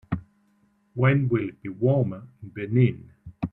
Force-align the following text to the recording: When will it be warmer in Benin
When 0.95 1.29
will 1.29 1.47
it 1.49 1.61
be 1.61 1.69
warmer 1.69 2.23
in 2.41 2.49
Benin 2.49 3.11